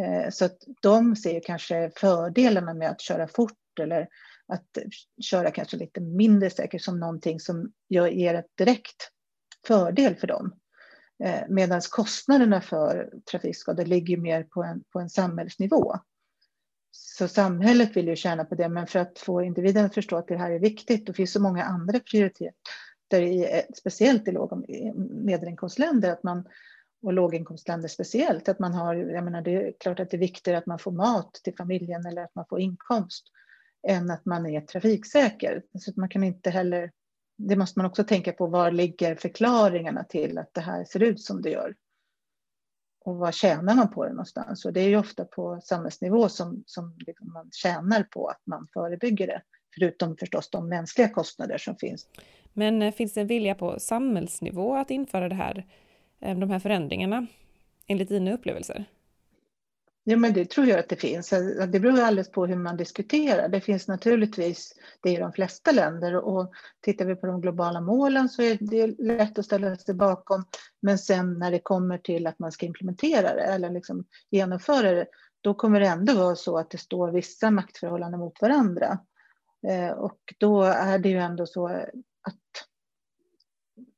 Eh, 0.00 0.30
så 0.30 0.44
att 0.44 0.58
de 0.80 1.16
ser 1.16 1.40
kanske 1.40 1.90
fördelarna 1.96 2.74
med 2.74 2.90
att 2.90 3.00
köra 3.00 3.28
fort 3.28 3.78
eller 3.80 4.08
att 4.46 4.78
köra 5.22 5.50
kanske 5.50 5.76
lite 5.76 6.00
mindre 6.00 6.50
säkert 6.50 6.82
som 6.82 7.00
någonting 7.00 7.40
som 7.40 7.72
ger 7.88 8.34
ett 8.34 8.56
direkt 8.56 9.10
fördel 9.66 10.16
för 10.16 10.26
dem. 10.26 10.54
Eh, 11.24 11.42
Medan 11.48 11.80
kostnaderna 11.90 12.60
för 12.60 13.10
trafikskador 13.30 13.84
ligger 13.84 14.16
mer 14.16 14.42
på 14.42 14.62
en, 14.62 14.84
på 14.92 15.00
en 15.00 15.10
samhällsnivå. 15.10 15.94
Så 16.90 17.28
samhället 17.28 17.96
vill 17.96 18.08
ju 18.08 18.16
tjäna 18.16 18.44
på 18.44 18.54
det, 18.54 18.68
men 18.68 18.86
för 18.86 18.98
att 18.98 19.18
få 19.18 19.42
individen 19.42 19.84
att 19.84 19.94
förstå 19.94 20.16
att 20.16 20.28
det 20.28 20.36
här 20.36 20.50
är 20.50 20.58
viktigt, 20.58 21.08
och 21.08 21.16
finns 21.16 21.32
så 21.32 21.40
många 21.40 21.64
andra 21.64 22.00
prioriteter, 22.00 22.52
i, 23.12 23.44
eh, 23.44 23.62
speciellt 23.74 24.28
i 24.28 24.32
låg 24.32 24.52
och 24.52 24.64
medelinkomstländer, 25.10 26.10
att 26.10 26.22
man, 26.22 26.48
och 27.02 27.12
låginkomstländer 27.12 27.88
speciellt, 27.88 28.48
att 28.48 28.58
man 28.58 28.74
har, 28.74 28.94
jag 28.94 29.24
menar 29.24 29.42
det 29.42 29.52
är 29.52 29.72
klart 29.80 30.00
att 30.00 30.10
det 30.10 30.16
är 30.16 30.18
viktigare 30.18 30.58
att 30.58 30.66
man 30.66 30.78
får 30.78 30.92
mat 30.92 31.34
till 31.44 31.56
familjen 31.56 32.06
eller 32.06 32.24
att 32.24 32.34
man 32.34 32.46
får 32.48 32.60
inkomst 32.60 33.24
än 33.88 34.10
att 34.10 34.24
man 34.24 34.46
är 34.46 34.60
trafiksäker. 34.60 35.62
Så 35.78 35.90
att 35.90 35.96
man 35.96 36.08
kan 36.08 36.24
inte 36.24 36.50
heller, 36.50 36.90
det 37.36 37.56
måste 37.56 37.78
man 37.78 37.86
också 37.86 38.04
tänka 38.04 38.32
på, 38.32 38.46
var 38.46 38.70
ligger 38.70 39.14
förklaringarna 39.14 40.04
till 40.04 40.38
att 40.38 40.54
det 40.54 40.60
här 40.60 40.84
ser 40.84 41.02
ut 41.02 41.20
som 41.20 41.42
det 41.42 41.50
gör? 41.50 41.74
Och 43.04 43.16
vad 43.16 43.34
tjänar 43.34 43.74
man 43.74 43.90
på 43.90 44.04
det 44.04 44.10
någonstans? 44.10 44.64
Och 44.64 44.72
det 44.72 44.80
är 44.80 44.88
ju 44.88 44.96
ofta 44.96 45.24
på 45.24 45.60
samhällsnivå 45.64 46.28
som, 46.28 46.64
som 46.66 46.96
liksom 47.06 47.32
man 47.32 47.50
tjänar 47.52 48.02
på 48.02 48.26
att 48.26 48.40
man 48.44 48.68
förebygger 48.72 49.26
det. 49.26 49.42
Förutom 49.74 50.16
förstås 50.16 50.50
de 50.50 50.68
mänskliga 50.68 51.08
kostnader 51.08 51.58
som 51.58 51.76
finns. 51.76 52.08
Men 52.52 52.82
eh, 52.82 52.94
finns 52.94 53.14
det 53.14 53.20
en 53.20 53.26
vilja 53.26 53.54
på 53.54 53.80
samhällsnivå 53.80 54.74
att 54.74 54.90
införa 54.90 55.28
det 55.28 55.34
här, 55.34 55.66
eh, 56.20 56.38
de 56.38 56.50
här 56.50 56.58
förändringarna, 56.58 57.26
enligt 57.86 58.08
dina 58.08 58.32
upplevelser? 58.32 58.84
Ja, 60.06 60.16
men 60.16 60.32
det 60.32 60.50
tror 60.50 60.66
jag 60.66 60.78
att 60.78 60.88
det 60.88 60.96
finns. 60.96 61.32
Alltså, 61.32 61.66
det 61.66 61.80
beror 61.80 62.00
alldeles 62.00 62.30
på 62.30 62.46
hur 62.46 62.56
man 62.56 62.76
diskuterar. 62.76 63.48
Det 63.48 63.60
finns 63.60 63.88
naturligtvis 63.88 64.74
det 65.00 65.10
i 65.10 65.16
de 65.16 65.32
flesta 65.32 65.72
länder 65.72 66.16
och 66.16 66.52
tittar 66.80 67.04
vi 67.04 67.14
på 67.14 67.26
de 67.26 67.40
globala 67.40 67.80
målen 67.80 68.28
så 68.28 68.42
är 68.42 68.58
det 68.60 68.86
lätt 68.86 69.38
att 69.38 69.44
ställa 69.44 69.76
sig 69.76 69.94
bakom. 69.94 70.44
Men 70.82 70.98
sen 70.98 71.38
när 71.38 71.50
det 71.50 71.58
kommer 71.58 71.98
till 71.98 72.26
att 72.26 72.38
man 72.38 72.52
ska 72.52 72.66
implementera 72.66 73.34
det 73.34 73.42
eller 73.42 73.70
liksom 73.70 74.04
genomföra 74.30 74.90
det, 74.90 75.06
då 75.40 75.54
kommer 75.54 75.80
det 75.80 75.86
ändå 75.86 76.14
vara 76.14 76.36
så 76.36 76.58
att 76.58 76.70
det 76.70 76.78
står 76.78 77.10
vissa 77.10 77.50
maktförhållanden 77.50 78.20
mot 78.20 78.42
varandra. 78.42 78.98
Eh, 79.68 79.90
och 79.90 80.20
då 80.38 80.62
är 80.62 80.98
det 80.98 81.08
ju 81.08 81.18
ändå 81.18 81.46
så 81.46 81.66
att 81.66 82.66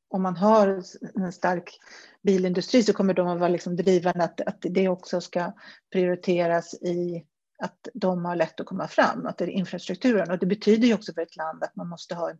om 0.08 0.22
man 0.22 0.36
har 0.36 0.82
en 1.14 1.32
stark 1.32 1.78
bilindustri 2.22 2.82
så 2.82 2.92
kommer 2.92 3.14
de 3.14 3.28
att 3.28 3.38
vara 3.38 3.48
liksom 3.48 3.76
drivande 3.76 4.24
att, 4.24 4.40
att 4.40 4.58
det 4.60 4.88
också 4.88 5.20
ska 5.20 5.52
prioriteras 5.92 6.74
i 6.74 7.24
att 7.58 7.88
de 7.94 8.24
har 8.24 8.36
lätt 8.36 8.60
att 8.60 8.66
komma 8.66 8.88
fram, 8.88 9.26
att 9.26 9.38
det 9.38 9.44
är 9.44 9.48
infrastrukturen. 9.48 10.30
Och 10.30 10.38
det 10.38 10.46
betyder 10.46 10.88
ju 10.88 10.94
också 10.94 11.12
för 11.12 11.20
ett 11.22 11.36
land 11.36 11.62
att 11.62 11.76
man 11.76 11.88
måste 11.88 12.14
ha 12.14 12.30
en, 12.30 12.38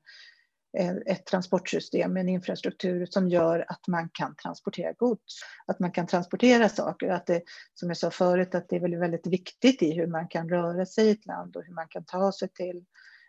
eh, 0.79 0.97
ett 1.07 1.27
transportsystem 1.27 2.13
med 2.13 2.21
en 2.21 2.29
infrastruktur 2.29 3.07
som 3.07 3.29
gör 3.29 3.65
att 3.69 3.89
man 3.89 4.09
kan 4.13 4.37
transportera 4.37 4.93
gods, 4.93 5.41
att 5.67 5.81
man 5.81 5.93
kan 5.93 6.07
transportera 6.07 6.69
saker. 6.69 7.09
Att 7.09 7.27
det, 7.27 7.43
som 7.75 7.89
jag 7.89 7.97
sa 7.97 8.11
förut, 8.11 8.55
att 8.55 8.69
det 8.69 8.77
är 8.77 8.81
väldigt, 8.81 9.01
väldigt 9.01 9.27
viktigt 9.27 9.83
i 9.83 9.93
hur 9.93 10.07
man 10.07 10.29
kan 10.29 10.49
röra 10.49 10.87
sig 10.87 11.07
i 11.07 11.11
ett 11.11 11.27
land 11.27 11.57
och 11.57 11.65
hur 11.65 11.75
man 11.75 11.89
kan 11.89 12.05
ta 12.05 12.33
sig 12.33 12.49
till 12.49 12.85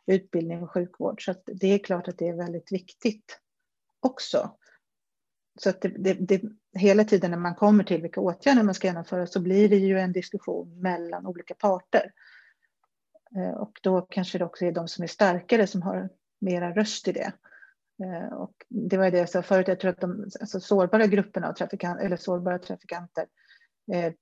utbildning 0.08 0.64
och 0.64 0.72
sjukvård. 0.72 1.26
Så 1.26 1.36
det 1.46 1.68
är 1.68 1.78
klart 1.78 2.08
att 2.08 2.18
det 2.18 2.28
är 2.28 2.34
väldigt 2.34 2.72
viktigt 2.72 3.40
också. 4.08 4.58
Så 5.60 5.70
att 5.70 5.82
det, 5.82 5.90
det, 5.90 6.14
det, 6.14 6.42
hela 6.74 7.04
tiden 7.04 7.32
när 7.32 7.38
man 7.38 7.56
kommer 7.56 7.84
till 7.84 8.02
vilka 8.02 8.22
åtgärder 8.22 8.64
man 8.64 8.74
ska 8.74 8.88
genomföra 8.88 9.28
så 9.28 9.40
blir 9.40 9.70
det 9.70 9.76
ju 9.76 10.00
en 10.00 10.12
diskussion 10.12 10.82
mellan 10.82 11.26
olika 11.26 11.54
parter. 11.54 12.12
Eh, 13.36 13.58
och 13.58 13.80
då 13.82 14.02
kanske 14.02 14.38
det 14.38 14.46
också 14.46 14.66
är 14.66 14.72
de 14.72 14.88
som 14.88 15.04
är 15.04 15.08
starkare 15.08 15.68
som 15.68 15.82
har 15.82 16.10
mera 16.40 16.72
röst 16.72 17.08
i 17.08 17.12
det. 17.12 17.32
Eh, 18.04 18.34
och 18.34 18.54
det 18.70 18.98
var 18.98 19.12
det 19.12 19.18
jag 19.18 19.30
sa 19.30 19.44
förut, 19.44 19.68
jag 19.68 19.80
tror 19.80 19.92
att 19.92 20.02
de 20.02 20.30
alltså 20.40 20.60
sårbara 20.60 21.08
grupperna 21.08 21.48
av 21.48 21.54
trafikanter 21.54 22.06
eller 22.06 22.18
sårbara 22.18 22.60
trafikanter, 22.60 23.26
eh, 23.94 24.14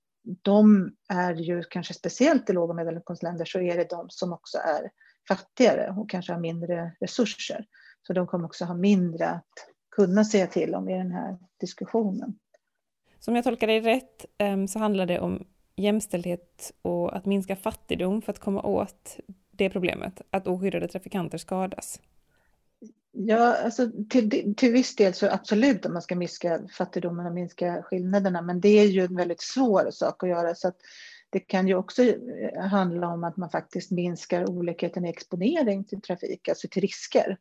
de 0.41 0.91
är 1.09 1.33
ju 1.33 1.63
kanske 1.63 1.93
speciellt 1.93 2.49
i 2.49 2.53
låg 2.53 2.69
och 2.69 2.75
medelinkomstländer 2.75 3.45
så 3.45 3.59
är 3.59 3.77
det 3.77 3.89
de 3.89 4.09
som 4.09 4.33
också 4.33 4.57
är 4.57 4.91
fattigare 5.27 5.93
och 5.97 6.09
kanske 6.09 6.33
har 6.33 6.39
mindre 6.39 6.91
resurser. 6.99 7.65
Så 8.07 8.13
de 8.13 8.27
kommer 8.27 8.45
också 8.45 8.65
ha 8.65 8.73
mindre 8.73 9.29
att 9.29 9.74
kunna 9.95 10.23
säga 10.23 10.47
till 10.47 10.75
om 10.75 10.89
i 10.89 10.97
den 10.97 11.11
här 11.11 11.37
diskussionen. 11.59 12.39
Som 13.19 13.35
jag 13.35 13.43
tolkar 13.43 13.67
dig 13.67 13.81
rätt 13.81 14.25
ehm, 14.37 14.67
så 14.67 14.79
handlar 14.79 15.05
det 15.05 15.19
om 15.19 15.45
jämställdhet 15.75 16.71
och 16.81 17.15
att 17.15 17.25
minska 17.25 17.55
fattigdom 17.55 18.21
för 18.21 18.31
att 18.31 18.39
komma 18.39 18.61
åt 18.61 19.17
det 19.51 19.69
problemet, 19.69 20.21
att 20.29 20.47
oskyddade 20.47 20.87
trafikanter 20.87 21.37
skadas. 21.37 21.99
Ja, 23.11 23.57
alltså 23.57 23.91
till, 24.09 24.55
till 24.55 24.71
viss 24.71 24.95
del 24.95 25.13
så 25.13 25.29
absolut 25.29 25.85
om 25.85 25.93
man 25.93 26.01
ska 26.01 26.15
minska 26.15 26.59
fattigdomen 26.77 27.25
och 27.25 27.33
minska 27.33 27.83
skillnaderna, 27.83 28.41
men 28.41 28.61
det 28.61 28.79
är 28.79 28.85
ju 28.85 29.01
en 29.01 29.15
väldigt 29.15 29.41
svår 29.41 29.87
sak 29.91 30.23
att 30.23 30.29
göra. 30.29 30.55
Så 30.55 30.67
att 30.67 30.77
det 31.29 31.39
kan 31.39 31.67
ju 31.67 31.75
också 31.75 32.03
eh, 32.03 32.61
handla 32.61 33.07
om 33.07 33.23
att 33.23 33.37
man 33.37 33.49
faktiskt 33.49 33.91
minskar 33.91 34.49
olikheten 34.49 35.05
i 35.05 35.09
exponering 35.09 35.83
till 35.83 36.01
trafik, 36.01 36.49
alltså 36.49 36.67
till 36.71 36.81
risker. 36.81 37.37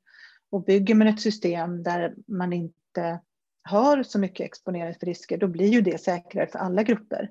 Och 0.54 0.64
bygger 0.64 0.94
man 0.94 1.06
ett 1.06 1.20
system 1.20 1.82
där 1.82 2.14
man 2.26 2.52
inte 2.52 3.20
har 3.62 4.02
så 4.02 4.18
mycket 4.18 4.46
exponering 4.46 4.94
för 4.94 5.06
risker, 5.06 5.38
då 5.38 5.48
blir 5.48 5.68
ju 5.68 5.80
det 5.80 6.00
säkrare 6.00 6.46
för 6.46 6.58
alla 6.58 6.82
grupper. 6.82 7.30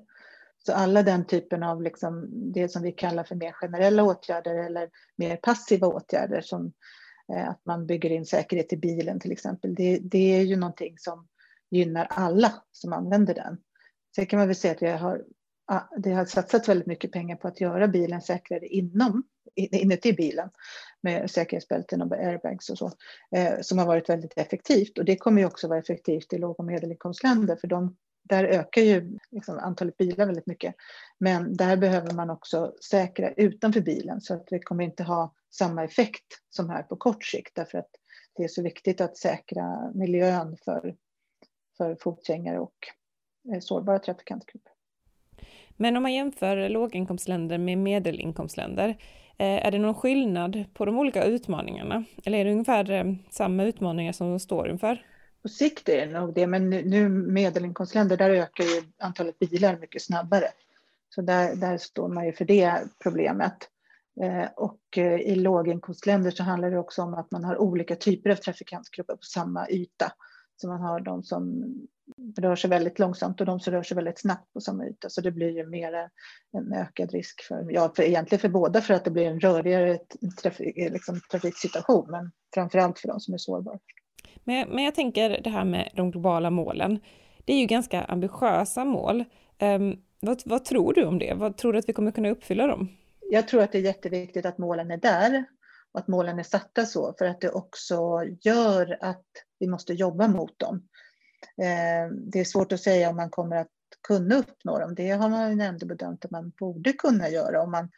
Så 0.66 0.72
alla 0.72 1.02
den 1.02 1.26
typen 1.26 1.62
av 1.62 1.82
liksom, 1.82 2.28
det 2.52 2.68
som 2.68 2.82
vi 2.82 2.92
kallar 2.92 3.24
för 3.24 3.34
mer 3.34 3.52
generella 3.52 4.02
åtgärder 4.02 4.54
eller 4.54 4.90
mer 5.16 5.36
passiva 5.36 5.86
åtgärder 5.86 6.40
som 6.40 6.72
eh, 7.32 7.48
att 7.48 7.60
man 7.64 7.86
bygger 7.86 8.10
in 8.10 8.26
säkerhet 8.26 8.72
i 8.72 8.76
bilen 8.76 9.20
till 9.20 9.32
exempel, 9.32 9.74
det, 9.74 9.98
det 9.98 10.36
är 10.36 10.42
ju 10.42 10.56
någonting 10.56 10.94
som 10.98 11.28
gynnar 11.70 12.06
alla 12.10 12.52
som 12.72 12.92
använder 12.92 13.34
den. 13.34 13.58
Sen 14.16 14.26
kan 14.26 14.38
man 14.38 14.48
väl 14.48 14.56
säga 14.56 14.72
att 14.72 14.82
jag 14.82 14.98
har 14.98 15.24
det 15.96 16.10
har 16.10 16.24
satsats 16.24 16.68
väldigt 16.68 16.86
mycket 16.86 17.12
pengar 17.12 17.36
på 17.36 17.48
att 17.48 17.60
göra 17.60 17.88
bilen 17.88 18.20
säkrare 18.20 18.66
inom, 18.66 19.22
inuti 19.56 20.12
bilen 20.12 20.50
med 21.00 21.30
säkerhetsbälten 21.30 22.02
och 22.02 22.12
airbags 22.12 22.70
och 22.70 22.78
så, 22.78 22.92
eh, 23.36 23.60
som 23.60 23.78
har 23.78 23.86
varit 23.86 24.08
väldigt 24.08 24.38
effektivt. 24.38 24.98
Och 24.98 25.04
det 25.04 25.16
kommer 25.16 25.40
ju 25.40 25.46
också 25.46 25.68
vara 25.68 25.78
effektivt 25.78 26.32
i 26.32 26.38
låg 26.38 26.60
och 26.60 26.64
medelinkomstländer, 26.64 27.56
för 27.56 27.68
de, 27.68 27.96
där 28.22 28.44
ökar 28.44 28.82
ju 28.82 29.18
liksom 29.30 29.58
antalet 29.58 29.96
bilar 29.96 30.26
väldigt 30.26 30.46
mycket. 30.46 30.74
Men 31.18 31.56
där 31.56 31.76
behöver 31.76 32.14
man 32.14 32.30
också 32.30 32.74
säkra 32.90 33.30
utanför 33.30 33.80
bilen, 33.80 34.20
så 34.20 34.34
att 34.34 34.48
vi 34.50 34.58
kommer 34.58 34.84
inte 34.84 35.02
ha 35.02 35.34
samma 35.50 35.84
effekt 35.84 36.26
som 36.50 36.70
här 36.70 36.82
på 36.82 36.96
kort 36.96 37.24
sikt, 37.24 37.54
därför 37.54 37.78
att 37.78 37.90
det 38.36 38.44
är 38.44 38.48
så 38.48 38.62
viktigt 38.62 39.00
att 39.00 39.16
säkra 39.16 39.92
miljön 39.94 40.56
för, 40.64 40.94
för 41.76 41.96
fotgängare 42.00 42.58
och 42.58 42.76
eh, 43.52 43.60
sårbara 43.60 43.98
trafikantgrupper. 43.98 44.72
Men 45.76 45.96
om 45.96 46.02
man 46.02 46.14
jämför 46.14 46.68
låginkomstländer 46.68 47.58
med 47.58 47.78
medelinkomstländer, 47.78 48.96
Eh, 49.38 49.66
är 49.66 49.70
det 49.70 49.78
någon 49.78 49.94
skillnad 49.94 50.64
på 50.74 50.84
de 50.84 50.98
olika 50.98 51.24
utmaningarna? 51.24 52.04
Eller 52.24 52.38
är 52.38 52.44
det 52.44 52.52
ungefär 52.52 52.90
eh, 52.90 53.04
samma 53.30 53.64
utmaningar 53.64 54.12
som 54.12 54.30
de 54.30 54.40
står 54.40 54.70
inför? 54.70 55.06
På 55.42 55.48
sikt 55.48 55.88
är 55.88 56.06
det 56.06 56.20
nog 56.20 56.34
det, 56.34 56.46
men 56.46 56.70
nu 56.70 57.08
medelinkomstländer, 57.08 58.16
där 58.16 58.30
ökar 58.30 58.64
ju 58.64 58.82
antalet 58.98 59.38
bilar 59.38 59.78
mycket 59.78 60.02
snabbare. 60.02 60.46
Så 61.14 61.22
där, 61.22 61.56
där 61.56 61.78
står 61.78 62.08
man 62.08 62.26
ju 62.26 62.32
för 62.32 62.44
det 62.44 62.82
problemet. 63.02 63.56
Eh, 64.22 64.48
och 64.56 64.98
i 65.20 65.34
låginkomstländer 65.34 66.30
så 66.30 66.42
handlar 66.42 66.70
det 66.70 66.78
också 66.78 67.02
om 67.02 67.14
att 67.14 67.30
man 67.30 67.44
har 67.44 67.58
olika 67.58 67.96
typer 67.96 68.30
av 68.30 68.34
trafikantgrupper 68.34 69.14
på 69.14 69.22
samma 69.22 69.68
yta. 69.68 70.12
Så 70.56 70.68
man 70.68 70.80
har 70.80 71.00
de 71.00 71.22
som 71.22 71.64
rör 72.38 72.56
sig 72.56 72.70
väldigt 72.70 72.98
långsamt 72.98 73.40
och 73.40 73.46
de 73.46 73.60
som 73.60 73.72
rör 73.72 73.82
sig 73.82 73.94
väldigt 73.94 74.20
snabbt 74.20 74.52
på 74.52 74.60
samma 74.60 74.86
yta. 74.86 75.10
Så 75.10 75.20
det 75.20 75.30
blir 75.30 75.50
ju 75.50 75.66
mer 75.66 76.08
en 76.52 76.72
ökad 76.72 77.12
risk 77.12 77.42
för, 77.42 77.66
ja, 77.70 77.92
för 77.96 78.02
egentligen 78.02 78.40
för 78.40 78.48
båda 78.48 78.80
för 78.80 78.94
att 78.94 79.04
det 79.04 79.10
blir 79.10 79.26
en 79.26 79.40
rörigare 79.40 79.98
trafik, 80.42 80.76
liksom, 80.76 81.20
trafiksituation, 81.30 82.10
men 82.10 82.30
framför 82.54 82.78
allt 82.78 82.98
för 82.98 83.08
de 83.08 83.20
som 83.20 83.34
är 83.34 83.38
sårbara. 83.38 83.78
Men, 84.44 84.68
men 84.68 84.84
jag 84.84 84.94
tänker 84.94 85.40
det 85.44 85.50
här 85.50 85.64
med 85.64 85.92
de 85.94 86.10
globala 86.10 86.50
målen. 86.50 87.00
Det 87.44 87.52
är 87.52 87.60
ju 87.60 87.66
ganska 87.66 88.04
ambitiösa 88.04 88.84
mål. 88.84 89.24
Um, 89.62 90.02
vad, 90.20 90.42
vad 90.44 90.64
tror 90.64 90.94
du 90.94 91.04
om 91.04 91.18
det? 91.18 91.34
Vad 91.34 91.56
tror 91.56 91.72
du 91.72 91.78
att 91.78 91.88
vi 91.88 91.92
kommer 91.92 92.10
kunna 92.10 92.30
uppfylla 92.30 92.66
dem? 92.66 92.88
Jag 93.30 93.48
tror 93.48 93.62
att 93.62 93.72
det 93.72 93.78
är 93.78 93.82
jätteviktigt 93.82 94.46
att 94.46 94.58
målen 94.58 94.90
är 94.90 94.96
där 94.96 95.44
och 95.92 96.00
att 96.00 96.08
målen 96.08 96.38
är 96.38 96.42
satta 96.42 96.84
så 96.84 97.14
för 97.18 97.24
att 97.24 97.40
det 97.40 97.50
också 97.50 98.22
gör 98.40 98.98
att 99.00 99.26
vi 99.58 99.66
måste 99.66 99.92
jobba 99.92 100.28
mot 100.28 100.58
dem. 100.58 100.82
Eh, 101.62 102.10
det 102.12 102.40
är 102.40 102.44
svårt 102.44 102.72
att 102.72 102.80
säga 102.80 103.10
om 103.10 103.16
man 103.16 103.30
kommer 103.30 103.56
att 103.56 103.68
kunna 104.08 104.36
uppnå 104.36 104.78
dem. 104.78 104.94
Det 104.94 105.10
har 105.10 105.28
man 105.28 105.58
ju 105.58 105.64
ändå 105.64 105.86
bedömt 105.86 106.24
att 106.24 106.30
man 106.30 106.50
borde 106.50 106.92
kunna 106.92 107.28
göra 107.28 107.62
om 107.62 107.70
man 107.70 107.90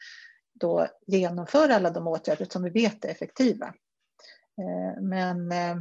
då 0.61 0.88
genomför 1.07 1.69
alla 1.69 1.91
de 1.91 2.07
åtgärder 2.07 2.47
som 2.50 2.62
vi 2.62 2.71
vet 2.71 3.05
är 3.05 3.09
effektiva. 3.09 3.67
Eh, 4.59 5.03
men 5.03 5.53
eh, 5.53 5.76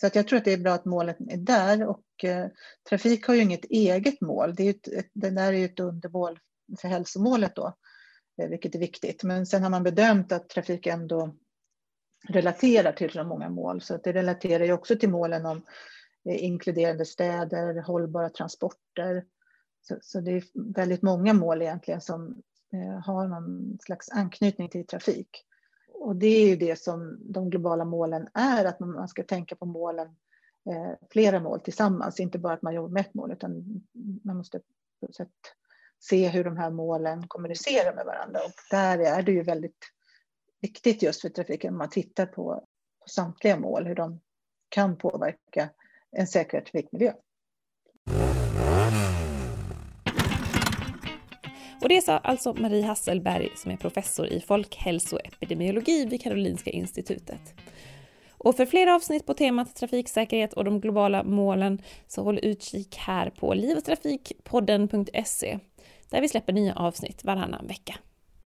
så 0.00 0.06
att 0.06 0.14
jag 0.14 0.28
tror 0.28 0.38
att 0.38 0.44
det 0.44 0.52
är 0.52 0.58
bra 0.58 0.72
att 0.72 0.84
målet 0.84 1.16
är 1.20 1.36
där 1.36 1.86
och 1.86 2.24
eh, 2.24 2.46
trafik 2.88 3.26
har 3.26 3.34
ju 3.34 3.42
inget 3.42 3.64
eget 3.64 4.20
mål. 4.20 4.54
Det, 4.54 4.62
är 4.62 4.70
ett, 4.70 5.08
det 5.14 5.30
där 5.30 5.52
är 5.52 5.56
ju 5.56 5.64
ett 5.64 5.80
undermål 5.80 6.38
för 6.80 6.88
hälsomålet 6.88 7.56
då, 7.56 7.76
vilket 8.48 8.74
är 8.74 8.78
viktigt. 8.78 9.22
Men 9.22 9.46
sen 9.46 9.62
har 9.62 9.70
man 9.70 9.82
bedömt 9.82 10.32
att 10.32 10.48
trafik 10.48 10.86
ändå 10.86 11.34
relaterar 12.28 12.92
till 12.92 13.10
så 13.10 13.24
många 13.24 13.48
mål, 13.48 13.80
så 13.80 13.94
att 13.94 14.04
det 14.04 14.12
relaterar 14.12 14.64
ju 14.64 14.72
också 14.72 14.96
till 14.96 15.10
målen 15.10 15.46
om 15.46 15.64
Eh, 16.24 16.44
inkluderande 16.44 17.04
städer, 17.04 17.82
hållbara 17.82 18.30
transporter. 18.30 19.24
Så, 19.82 19.98
så 20.02 20.20
det 20.20 20.30
är 20.30 20.44
väldigt 20.74 21.02
många 21.02 21.32
mål 21.32 21.62
egentligen 21.62 22.00
som 22.00 22.42
eh, 22.72 23.04
har 23.04 23.28
någon 23.28 23.78
slags 23.80 24.10
anknytning 24.10 24.68
till 24.68 24.86
trafik. 24.86 25.44
Och 25.94 26.16
det 26.16 26.26
är 26.26 26.48
ju 26.48 26.56
det 26.56 26.78
som 26.78 27.18
de 27.20 27.50
globala 27.50 27.84
målen 27.84 28.28
är, 28.34 28.64
att 28.64 28.80
man, 28.80 29.08
ska 29.08 29.22
tänka 29.22 29.56
på 29.56 29.66
målen, 29.66 30.06
eh, 30.70 30.92
flera 31.10 31.40
mål 31.40 31.60
tillsammans, 31.60 32.20
inte 32.20 32.38
bara 32.38 32.52
att 32.52 32.62
man 32.62 32.74
jobbar 32.74 32.88
med 32.88 33.00
ett 33.00 33.14
mål, 33.14 33.32
utan 33.32 33.82
man 34.24 34.36
måste 34.36 34.60
på 35.00 35.12
sätt 35.12 35.28
se 35.98 36.28
hur 36.28 36.44
de 36.44 36.56
här 36.56 36.70
målen 36.70 37.28
kommunicerar 37.28 37.94
med 37.94 38.04
varandra. 38.04 38.40
Och 38.44 38.52
där 38.70 38.98
är 38.98 39.22
det 39.22 39.32
ju 39.32 39.42
väldigt 39.42 39.84
viktigt 40.60 41.02
just 41.02 41.20
för 41.20 41.28
trafiken, 41.28 41.72
om 41.72 41.78
man 41.78 41.90
tittar 41.90 42.26
på, 42.26 42.64
på 43.00 43.08
samtliga 43.08 43.56
mål, 43.56 43.86
hur 43.86 43.94
de 43.94 44.20
kan 44.68 44.96
påverka 44.96 45.70
en 46.16 46.26
säkrare 46.26 46.64
trafikmiljö. 46.64 47.12
Och 51.82 51.88
det 51.88 52.04
sa 52.04 52.18
alltså 52.18 52.54
Marie 52.54 52.84
Hasselberg 52.84 53.48
som 53.56 53.70
är 53.70 53.76
professor 53.76 54.26
i 54.26 54.40
folkhälsoepidemiologi 54.40 56.06
vid 56.06 56.22
Karolinska 56.22 56.70
institutet. 56.70 57.54
Och 58.38 58.56
för 58.56 58.66
fler 58.66 58.86
avsnitt 58.86 59.26
på 59.26 59.34
temat 59.34 59.76
trafiksäkerhet 59.76 60.52
och 60.52 60.64
de 60.64 60.80
globala 60.80 61.22
målen 61.22 61.82
så 62.06 62.22
håll 62.22 62.38
utkik 62.42 62.96
här 62.96 63.30
på 63.30 63.54
livochtrafikpodden.se 63.54 65.58
där 66.10 66.20
vi 66.20 66.28
släpper 66.28 66.52
nya 66.52 66.74
avsnitt 66.74 67.24
varannan 67.24 67.66
vecka. 67.66 67.94